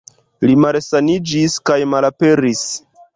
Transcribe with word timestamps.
Li 0.45 0.53
malsaniĝis 0.61 1.57
kaj 1.71 1.77
malaperis. 1.93 2.65